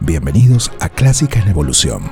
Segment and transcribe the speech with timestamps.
[0.00, 2.10] Bienvenidos a Clásica en Evolución.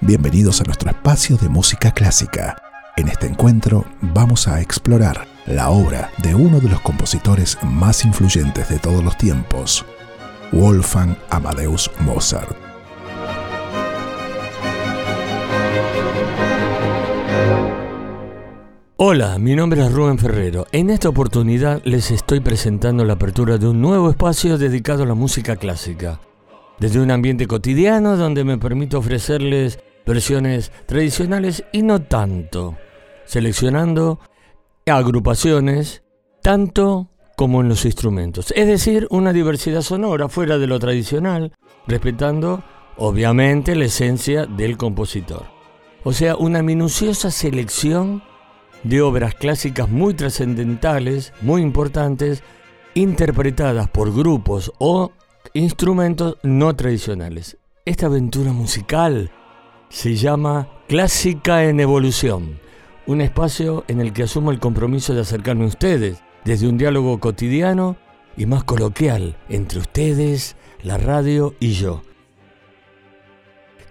[0.00, 2.56] Bienvenidos a nuestro espacio de música clásica.
[2.96, 8.68] En este encuentro vamos a explorar la obra de uno de los compositores más influyentes
[8.68, 9.84] de todos los tiempos,
[10.52, 12.71] Wolfgang Amadeus Mozart.
[19.14, 20.66] Hola, mi nombre es Rubén Ferrero.
[20.72, 25.12] En esta oportunidad les estoy presentando la apertura de un nuevo espacio dedicado a la
[25.12, 26.18] música clásica.
[26.80, 32.78] Desde un ambiente cotidiano donde me permito ofrecerles versiones tradicionales y no tanto,
[33.26, 34.18] seleccionando
[34.86, 36.02] agrupaciones
[36.40, 38.50] tanto como en los instrumentos.
[38.56, 41.52] Es decir, una diversidad sonora fuera de lo tradicional,
[41.86, 42.64] respetando
[42.96, 45.44] obviamente la esencia del compositor.
[46.02, 48.22] O sea, una minuciosa selección
[48.82, 52.42] de obras clásicas muy trascendentales, muy importantes,
[52.94, 55.12] interpretadas por grupos o
[55.54, 57.58] instrumentos no tradicionales.
[57.84, 59.30] Esta aventura musical
[59.88, 62.60] se llama Clásica en Evolución,
[63.06, 67.18] un espacio en el que asumo el compromiso de acercarme a ustedes desde un diálogo
[67.20, 67.96] cotidiano
[68.36, 72.02] y más coloquial entre ustedes, la radio y yo.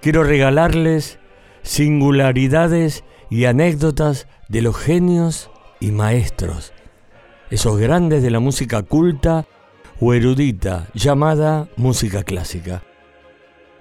[0.02, 1.20] Quiero regalarles
[1.62, 6.74] singularidades y anécdotas de los genios y maestros,
[7.50, 9.48] esos grandes de la música culta
[10.02, 12.84] o erudita llamada música clásica,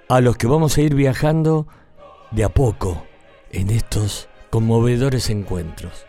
[0.08, 1.66] a los que vamos a ir viajando
[2.30, 3.02] de a poco
[3.50, 6.06] en estos conmovedores encuentros.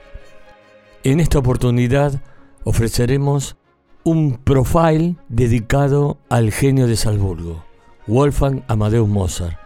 [1.03, 2.21] En esta oportunidad
[2.63, 3.57] ofreceremos
[4.03, 7.65] un profile dedicado al genio de Salzburgo,
[8.05, 9.60] Wolfgang Amadeus Mozart,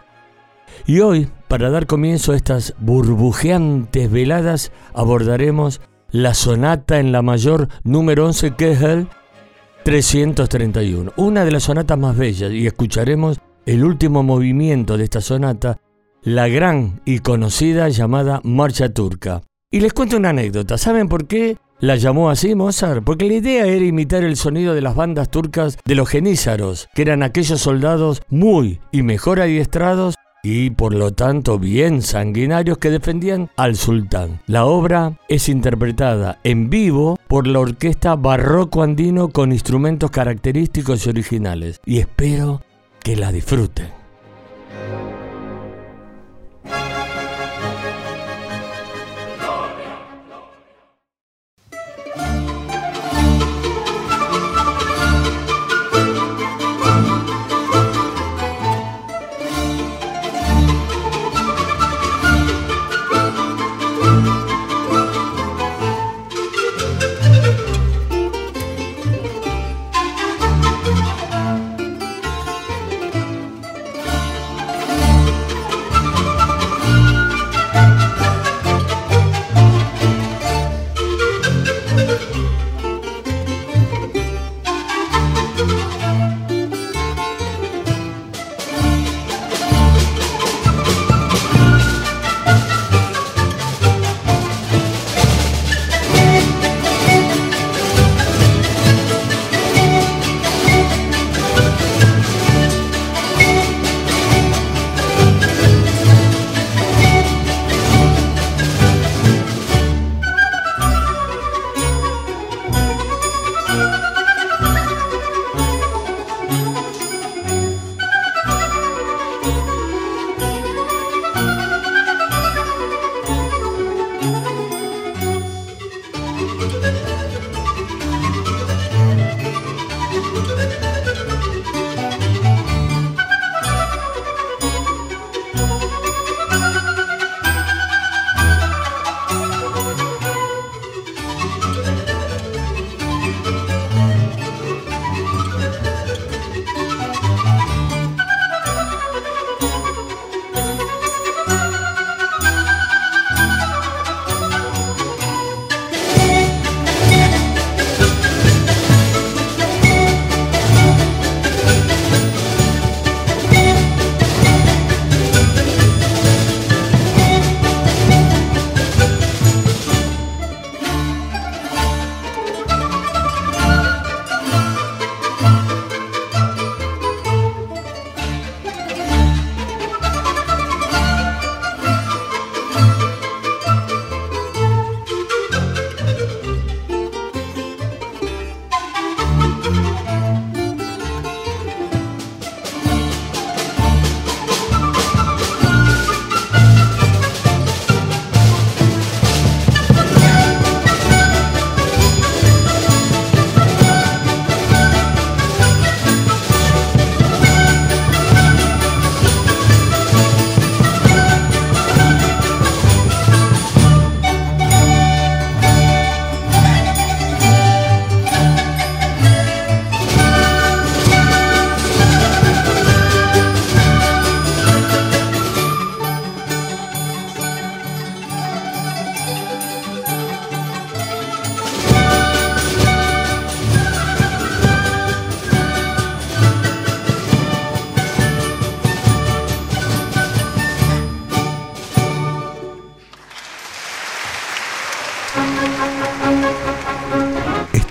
[0.86, 7.68] y hoy, para dar comienzo a estas burbujeantes veladas, abordaremos la sonata en la mayor
[7.84, 9.08] número 11 que es el
[9.84, 15.78] 331, una de las sonatas más bellas, y escucharemos el último movimiento de esta sonata,
[16.22, 19.42] la gran y conocida llamada Marcha Turca.
[19.70, 23.04] Y les cuento una anécdota, ¿saben por qué la llamó así Mozart?
[23.04, 27.02] Porque la idea era imitar el sonido de las bandas turcas de los genízaros, que
[27.02, 33.50] eran aquellos soldados muy y mejor adiestrados y por lo tanto bien sanguinarios que defendían
[33.56, 34.40] al sultán.
[34.46, 41.10] La obra es interpretada en vivo por la orquesta barroco andino con instrumentos característicos y
[41.10, 42.62] originales y espero
[43.02, 43.88] que la disfruten.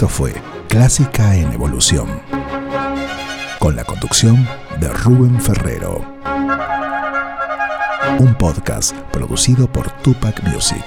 [0.10, 0.34] Fue
[0.70, 2.22] Clásica en Evolución,
[3.60, 4.48] con la conducción
[4.80, 6.02] de Rubén Ferrero.
[8.20, 10.86] Un podcast producido por Tupac Music.